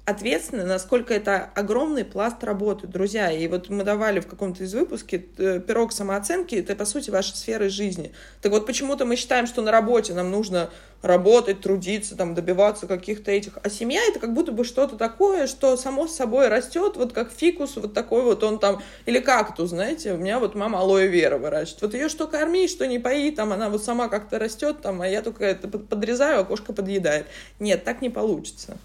[0.08, 3.30] ответственны, насколько это огромный пласт работы, друзья.
[3.30, 7.36] И вот мы давали в каком-то из выпусков э, пирог самооценки, это, по сути, ваша
[7.36, 8.12] сфера жизни.
[8.40, 10.70] Так вот, почему-то мы считаем, что на работе нам нужно
[11.02, 13.58] работать, трудиться, там, добиваться каких-то этих.
[13.62, 17.76] А семья— это как будто бы что-то такое, что само собой растет, вот как фикус,
[17.76, 21.82] вот такой вот он там, или кактус, знаете, у меня вот мама алоэ вера выращивает.
[21.82, 25.06] Вот ее что корми, что не пои, там она вот сама как-то растет, там, а
[25.06, 27.26] я только это подрезаю, а кошка подъедает.
[27.60, 28.78] Нет, так не получится.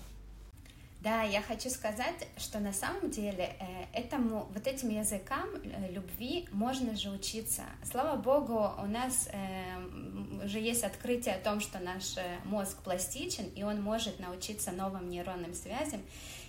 [1.04, 6.48] Да, я хочу сказать, что на самом деле э, этому, вот этим языкам э, любви
[6.54, 7.64] можно же учиться.
[7.84, 13.64] Слава богу, у нас э, уже есть открытие о том, что наш мозг пластичен, и
[13.64, 16.00] он может научиться новым нейронным связям.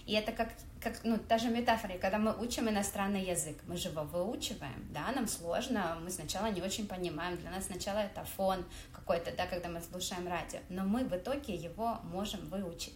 [0.06, 3.88] И это как, как ну, та же метафора, когда мы учим иностранный язык, мы же
[3.88, 8.64] его выучиваем, да, нам сложно, мы сначала не очень понимаем, для нас сначала это фон
[8.92, 12.94] какой-то, да, когда мы слушаем радио, но мы в итоге его можем выучить.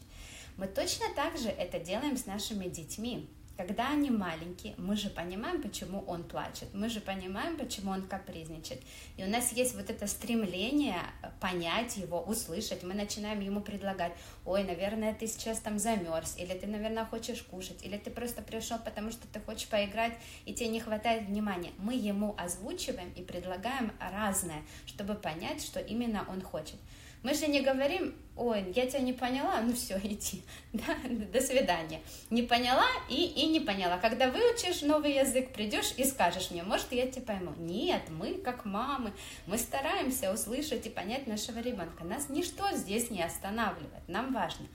[0.58, 3.28] Мы точно так же это делаем с нашими детьми.
[3.56, 8.82] Когда они маленькие, мы же понимаем, почему он плачет, мы же понимаем, почему он капризничает.
[9.16, 11.00] И у нас есть вот это стремление
[11.40, 12.82] понять его, услышать.
[12.82, 14.12] Мы начинаем ему предлагать,
[14.44, 18.78] ой, наверное, ты сейчас там замерз, или ты, наверное, хочешь кушать, или ты просто пришел,
[18.78, 21.70] потому что ты хочешь поиграть, и тебе не хватает внимания.
[21.78, 26.76] Мы ему озвучиваем и предлагаем разное, чтобы понять, что именно он хочет.
[27.22, 30.96] Мы же не говорим, ой, я тебя не поняла, ну все, иди, да,
[31.33, 32.00] до свидания.
[32.31, 33.98] Не поняла и, и не поняла.
[33.98, 37.52] Когда выучишь новый язык, придешь и скажешь мне, может, я тебя пойму.
[37.59, 39.12] Нет, мы, как мамы,
[39.46, 42.04] мы стараемся услышать и понять нашего ребенка.
[42.04, 44.66] Нас ничто здесь не останавливает, нам важно.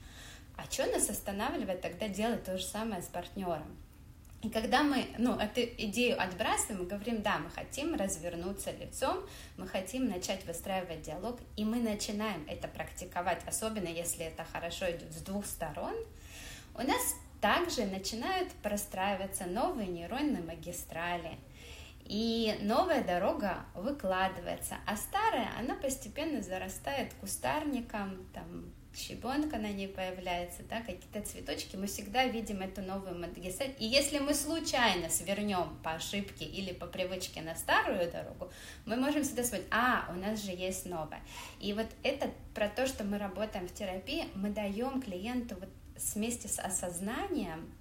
[0.56, 3.76] А что нас останавливает тогда делать то же самое с партнером?
[4.44, 9.24] И когда мы ну, эту идею отбрасываем, мы говорим, да, мы хотим развернуться лицом,
[9.56, 15.10] мы хотим начать выстраивать диалог, и мы начинаем это практиковать, особенно если это хорошо идет
[15.14, 15.94] с двух сторон,
[16.74, 21.38] у нас также начинают простраиваться новые нейронные магистрали,
[22.04, 30.62] и новая дорога выкладывается, а старая, она постепенно зарастает кустарником, там, щебенка на ней появляется,
[30.68, 33.74] да, какие-то цветочки, мы всегда видим эту новую магистраль.
[33.78, 38.50] И если мы случайно свернем по ошибке или по привычке на старую дорогу,
[38.86, 41.20] мы можем всегда смотреть, а, у нас же есть новая.
[41.60, 45.68] И вот это про то, что мы работаем в терапии, мы даем клиенту вот
[46.14, 47.72] вместе с осознанием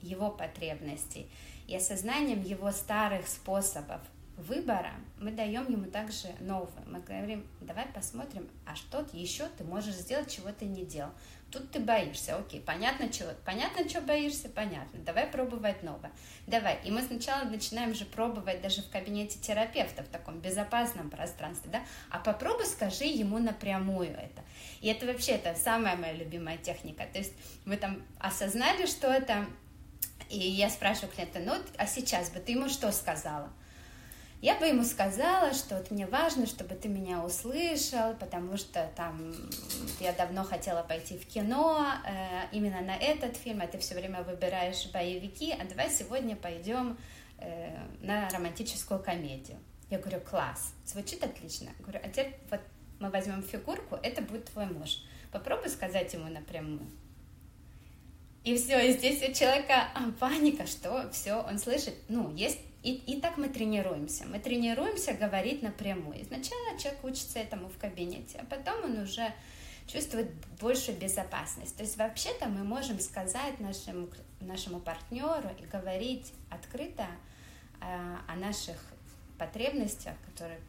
[0.00, 1.30] его потребностей
[1.66, 4.00] и осознанием его старых способов
[4.40, 6.82] выбора мы даем ему также новое.
[6.86, 11.10] Мы говорим, давай посмотрим, а что еще ты можешь сделать, чего ты не делал.
[11.50, 16.12] Тут ты боишься, окей, понятно, чего, понятно, что боишься, понятно, давай пробовать новое.
[16.46, 16.78] Давай.
[16.84, 21.82] И мы сначала начинаем же пробовать даже в кабинете терапевта, в таком безопасном пространстве, да,
[22.08, 24.42] а попробуй скажи ему напрямую это.
[24.80, 27.04] И это вообще, это самая моя любимая техника.
[27.12, 27.32] То есть
[27.64, 29.44] мы там осознали, что это,
[30.28, 33.52] и я спрашиваю клиента, ну, а сейчас бы ты ему что сказала?
[34.42, 39.34] Я бы ему сказала, что вот мне важно, чтобы ты меня услышал, потому что там
[40.00, 44.22] я давно хотела пойти в кино э, именно на этот фильм, а ты все время
[44.22, 46.96] выбираешь боевики, а давай сегодня пойдем
[47.38, 49.58] э, на романтическую комедию.
[49.90, 51.70] Я говорю, класс, звучит отлично.
[51.78, 52.60] Я говорю, а теперь вот
[52.98, 55.02] мы возьмем фигурку, это будет твой муж.
[55.32, 56.86] Попробуй сказать ему напрямую.
[58.42, 62.94] И все, и здесь у человека а, паника, что все, он слышит, ну, есть и,
[62.94, 64.24] и так мы тренируемся.
[64.26, 66.24] Мы тренируемся говорить напрямую.
[66.24, 69.32] сначала человек учится этому в кабинете, а потом он уже
[69.86, 71.76] чувствует большую безопасность.
[71.76, 74.08] То есть вообще-то мы можем сказать нашему,
[74.40, 77.06] нашему партнеру и говорить открыто
[77.80, 78.76] о, о наших
[79.36, 80.60] потребностях, которые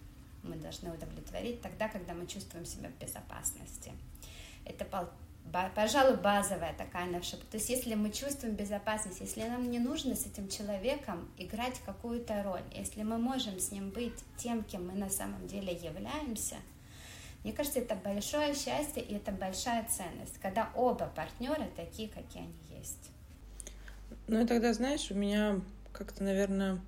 [0.43, 3.91] мы должны удовлетворить тогда, когда мы чувствуем себя в безопасности.
[4.65, 4.86] Это
[5.75, 7.38] пожалуй, базовая такая наша.
[7.38, 12.43] То есть, если мы чувствуем безопасность, если нам не нужно с этим человеком играть какую-то
[12.43, 16.56] роль, если мы можем с ним быть тем, кем мы на самом деле являемся,
[17.43, 22.77] мне кажется, это большое счастье и это большая ценность, когда оба партнера такие, какие они
[22.77, 23.10] есть.
[24.27, 25.60] Ну и тогда, знаешь, у меня
[25.91, 26.80] как-то, наверное,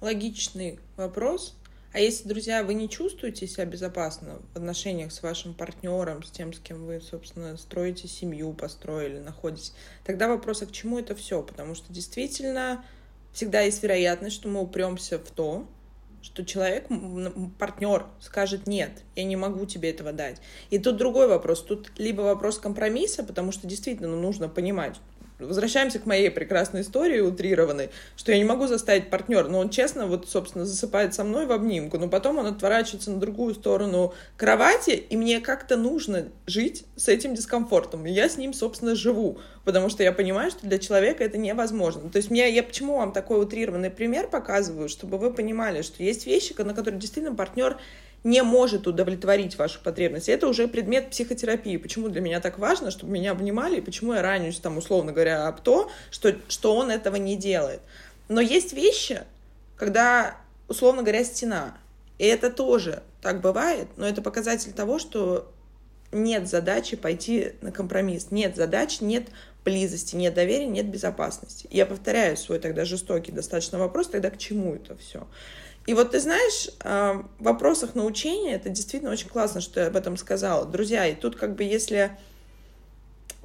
[0.00, 1.56] логичный вопрос—
[1.92, 6.52] а если, друзья, вы не чувствуете себя безопасно в отношениях с вашим партнером, с тем,
[6.52, 9.74] с кем вы, собственно, строите семью, построили, находитесь,
[10.04, 11.42] тогда вопрос, а к чему это все?
[11.42, 12.84] Потому что действительно
[13.32, 15.66] всегда есть вероятность, что мы упремся в то,
[16.22, 16.86] что человек,
[17.58, 20.40] партнер скажет нет, я не могу тебе этого дать.
[20.70, 21.62] И тут другой вопрос.
[21.62, 25.00] Тут либо вопрос компромисса, потому что действительно ну, нужно понимать,
[25.46, 30.06] возвращаемся к моей прекрасной истории утрированной, что я не могу заставить партнера, но он честно
[30.06, 34.90] вот, собственно, засыпает со мной в обнимку, но потом он отворачивается на другую сторону кровати,
[34.90, 39.88] и мне как-то нужно жить с этим дискомфортом, и я с ним, собственно, живу, потому
[39.88, 42.10] что я понимаю, что для человека это невозможно.
[42.10, 46.26] То есть мне, я почему вам такой утрированный пример показываю, чтобы вы понимали, что есть
[46.26, 47.78] вещи, на которые действительно партнер
[48.24, 50.28] не может удовлетворить вашу потребность.
[50.28, 51.76] Это уже предмет психотерапии.
[51.76, 55.48] Почему для меня так важно, чтобы меня обнимали, и почему я ранюсь, там, условно говоря,
[55.48, 57.80] об то, что, что он этого не делает.
[58.28, 59.22] Но есть вещи,
[59.76, 60.36] когда,
[60.68, 61.76] условно говоря, стена.
[62.18, 65.50] И это тоже так бывает, но это показатель того, что
[66.12, 69.28] нет задачи пойти на компромисс, нет задач, нет
[69.64, 71.66] близости, нет доверия, нет безопасности.
[71.70, 75.26] Я повторяю свой тогда жестокий достаточно вопрос, тогда к чему это все?
[75.86, 79.96] И вот ты знаешь, а, в вопросах научения это действительно очень классно, что я об
[79.96, 80.64] этом сказала.
[80.64, 82.16] Друзья, и тут как бы если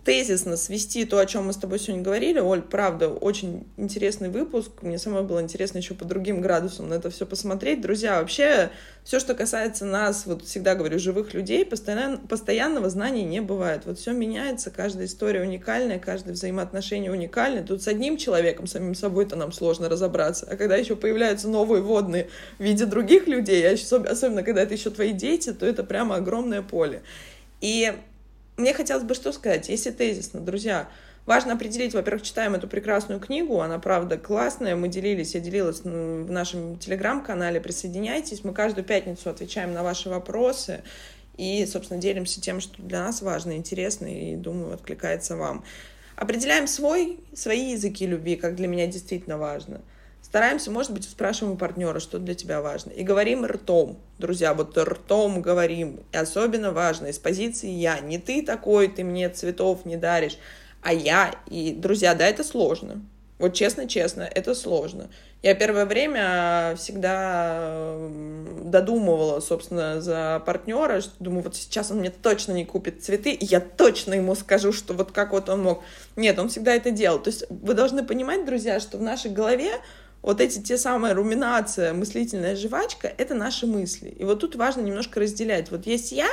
[0.08, 2.40] тезисно свести то, о чем мы с тобой сегодня говорили.
[2.40, 4.72] Оль, правда, очень интересный выпуск.
[4.82, 7.82] Мне самой было интересно еще по другим градусам на это все посмотреть.
[7.82, 8.70] Друзья, вообще,
[9.04, 13.82] все, что касается нас, вот всегда говорю, живых людей, постоянно, постоянного знания не бывает.
[13.84, 17.64] Вот все меняется, каждая история уникальная, каждое взаимоотношение уникальное.
[17.64, 20.48] Тут с одним человеком, самим собой-то нам сложно разобраться.
[20.50, 22.30] А когда еще появляются новые водные
[22.60, 27.02] в виде других людей, особенно когда это еще твои дети, то это прямо огромное поле.
[27.60, 27.92] И
[28.58, 30.90] мне хотелось бы что сказать, если тезисно, друзья,
[31.26, 36.32] важно определить, во-первых, читаем эту прекрасную книгу, она, правда, классная, мы делились, я делилась в
[36.32, 40.84] нашем телеграм-канале, присоединяйтесь, мы каждую пятницу отвечаем на ваши вопросы
[41.38, 45.64] и, собственно, делимся тем, что для нас важно, интересно и, думаю, откликается вам.
[46.16, 49.82] Определяем свой, свои языки любви, как для меня действительно важно—
[50.28, 52.90] Стараемся, может быть, спрашиваем у партнера, что для тебя важно.
[52.90, 53.98] И говорим ртом.
[54.20, 56.02] Друзья, вот ртом говорим.
[56.12, 58.02] И особенно важно, из позиции я.
[58.02, 60.38] Не ты такой, ты мне цветов не даришь,
[60.82, 61.34] а я.
[61.50, 63.06] И, друзья, да, это сложно.
[63.40, 65.08] Вот честно-честно, это сложно.
[65.44, 67.96] Я первое время всегда
[68.66, 73.46] додумывала, собственно, за партнера, что думаю, вот сейчас он мне точно не купит цветы, и
[73.46, 75.84] я точно ему скажу, что вот как вот он мог.
[76.18, 77.20] Нет, он всегда это делал.
[77.20, 79.72] То есть вы должны понимать, друзья, что в нашей голове
[80.28, 84.10] вот эти те самые руминация, мыслительная жвачка, это наши мысли.
[84.10, 85.72] И вот тут важно немножко разделять.
[85.72, 86.28] Вот есть я,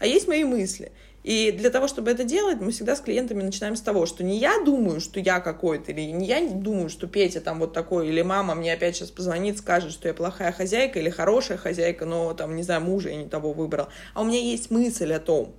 [0.00, 0.90] а есть мои мысли.
[1.22, 4.36] И для того, чтобы это делать, мы всегда с клиентами начинаем с того, что не
[4.38, 8.20] я думаю, что я какой-то, или не я думаю, что Петя там вот такой, или
[8.20, 12.56] мама мне опять сейчас позвонит, скажет, что я плохая хозяйка или хорошая хозяйка, но там,
[12.56, 13.86] не знаю, мужа я не того выбрал.
[14.14, 15.54] А у меня есть мысль о том.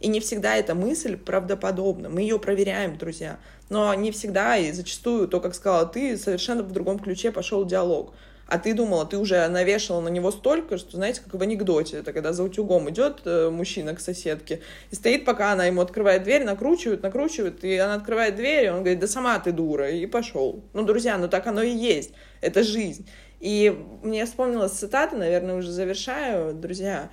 [0.00, 2.08] И не всегда эта мысль правдоподобна.
[2.08, 3.38] Мы ее проверяем, друзья
[3.70, 8.12] но не всегда и зачастую то, как сказала ты, совершенно в другом ключе пошел диалог.
[8.50, 12.12] А ты думала, ты уже навешала на него столько, что, знаете, как в анекдоте, это
[12.12, 14.60] когда за утюгом идет э, мужчина к соседке
[14.90, 18.80] и стоит, пока она ему открывает дверь, накручивает, накручивает, и она открывает дверь, и он
[18.80, 20.64] говорит, да сама ты дура, и пошел.
[20.72, 22.10] Ну, друзья, ну так оно и есть,
[22.40, 23.08] это жизнь.
[23.38, 27.08] И мне вспомнилась цитата, наверное, уже завершаю, друзья,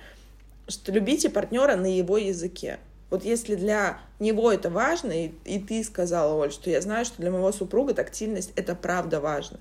[0.66, 2.80] что любите партнера на его языке.
[3.10, 7.22] Вот если для него это важно, и, и ты сказала, Оль, что я знаю, что
[7.22, 9.60] для моего супруга тактильность— это правда важно.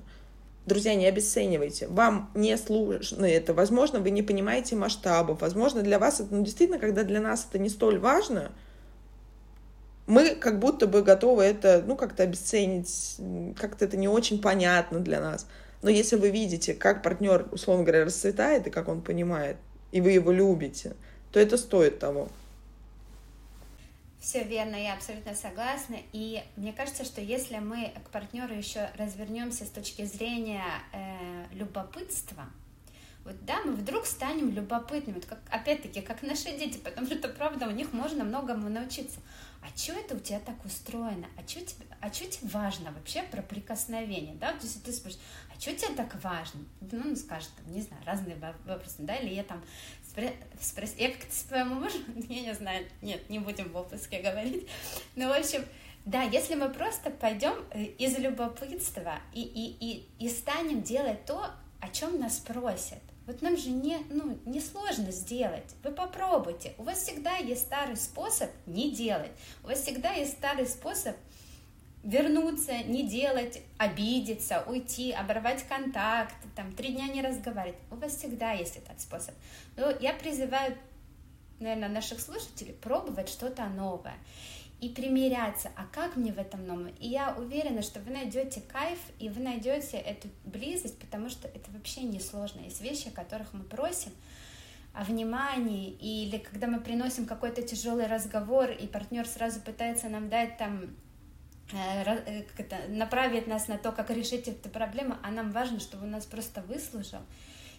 [0.66, 1.88] Друзья, не обесценивайте.
[1.88, 3.54] Вам не сложно это.
[3.54, 5.40] Возможно, вы не понимаете масштабов.
[5.40, 8.52] Возможно, для вас это, ну, действительно, когда для нас это не столь важно,
[10.08, 13.18] мы как будто бы готовы это, ну, как-то обесценить,
[13.58, 15.48] как-то это не очень понятно для нас.
[15.82, 19.56] Но если вы видите, как партнер, условно говоря, расцветает и как он понимает,
[19.94, 20.96] и вы его любите,
[21.32, 22.28] то это стоит того.
[24.28, 25.96] Все верно, я абсолютно согласна.
[26.12, 32.44] И мне кажется, что если мы к партнеру еще развернемся с точки зрения э, любопытства,
[33.24, 37.70] вот да, мы вдруг станем любопытными, вот как, опять-таки, как наши дети, потому что, правда,
[37.70, 39.22] у них можно многому научиться.
[39.62, 41.28] А что это у тебя так устроено?
[41.38, 44.52] А что тебе, а что тебе важно вообще про прикосновение, да?
[44.52, 45.26] То есть ты спрашиваешь,
[45.56, 46.66] а что тебе так важно?
[46.92, 49.64] Ну, он скажет, там, не знаю, разные вопросы, да, или я там
[50.62, 51.98] спросить, я как-то своему мужу,
[52.30, 54.68] я не знаю, нет, не будем в выпуске говорить,
[55.16, 55.66] ну, в общем,
[56.06, 61.52] да, если мы просто пойдем э, из любопытства и, и, и, и станем делать то,
[61.82, 65.76] о чем нас просят, вот нам же не, ну, не сложно сделать.
[65.84, 66.74] Вы попробуйте.
[66.78, 69.32] У вас всегда есть старый способ не делать.
[69.64, 71.14] У вас всегда есть старый способ
[72.04, 77.80] вернуться, не делать, обидеться, уйти, оборвать контакт, там, три дня не разговаривать.
[77.92, 79.36] У вас всегда есть этот способ.
[79.76, 80.78] Но я призываю,
[81.60, 84.16] наверное, наших слушателей пробовать что-то новое
[84.80, 86.90] и примиряться, а как мне в этом новом?
[87.00, 91.72] И я уверена, что вы найдете кайф, и вы найдете эту близость, потому что это
[91.72, 92.62] вообще не сложно.
[92.62, 94.12] Есть вещи, о которых мы просим,
[94.94, 100.58] о внимании, или когда мы приносим какой-то тяжелый разговор, и партнер сразу пытается нам дать
[100.58, 100.96] там
[101.74, 106.26] это, направит нас на то, как решить эту проблему, а нам важно, чтобы он нас
[106.26, 107.20] просто выслушал.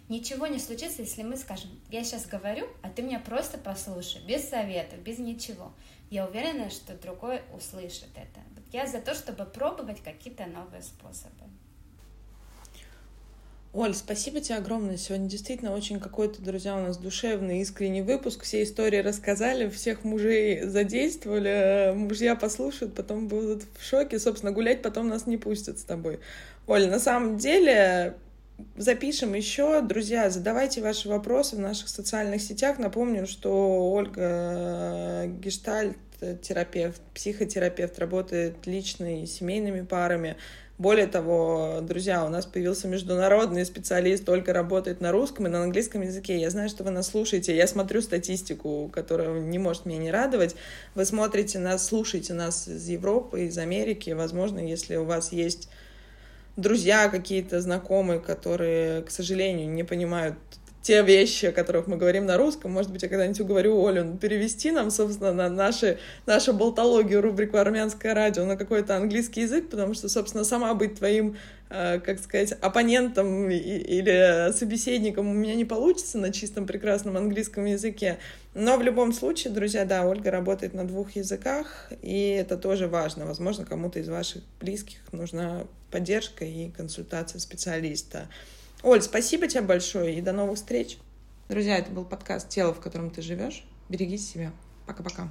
[0.08, 4.48] Ничего не случится, если мы скажем, я сейчас говорю, а ты меня просто послушай, без
[4.48, 5.72] советов, без ничего.
[6.10, 8.40] Я уверена, что другой услышит это.
[8.72, 11.47] Я за то, чтобы пробовать какие-то новые способы.
[13.74, 14.96] Оль, спасибо тебе огромное.
[14.96, 18.44] Сегодня действительно очень какой-то, друзья, у нас душевный, искренний выпуск.
[18.44, 21.92] Все истории рассказали, всех мужей задействовали.
[21.94, 24.18] Мужья послушают, потом будут в шоке.
[24.18, 26.18] Собственно, гулять потом нас не пустят с тобой.
[26.66, 28.14] Оль, на самом деле,
[28.78, 29.82] запишем еще.
[29.82, 32.78] Друзья, задавайте ваши вопросы в наших социальных сетях.
[32.78, 35.98] Напомню, что Ольга Гештальт
[36.42, 40.36] терапевт, психотерапевт, работает лично и семейными парами.
[40.78, 46.02] Более того, друзья, у нас появился международный специалист, только работает на русском и на английском
[46.02, 46.38] языке.
[46.38, 47.56] Я знаю, что вы нас слушаете.
[47.56, 50.54] Я смотрю статистику, которая не может меня не радовать.
[50.94, 54.10] Вы смотрите нас, слушаете нас из Европы, из Америки.
[54.10, 55.68] Возможно, если у вас есть
[56.56, 60.36] друзья какие-то знакомые, которые, к сожалению, не понимают
[60.88, 62.72] те вещи, о которых мы говорим на русском.
[62.72, 68.14] Может быть, я когда-нибудь уговорю Олю перевести нам, собственно, на наши, нашу болтологию, рубрику «Армянское
[68.14, 71.36] радио» на какой-то английский язык, потому что, собственно, сама быть твоим,
[71.68, 78.16] э, как сказать, оппонентом или собеседником у меня не получится на чистом прекрасном английском языке.
[78.54, 83.26] Но в любом случае, друзья, да, Ольга работает на двух языках, и это тоже важно.
[83.26, 88.30] Возможно, кому-то из ваших близких нужна поддержка и консультация специалиста.
[88.82, 90.98] Оль, спасибо тебе большое и до новых встреч.
[91.48, 93.64] Друзья, это был подкаст «Тело, в котором ты живешь».
[93.88, 94.52] Берегите себя.
[94.86, 95.28] Пока-пока.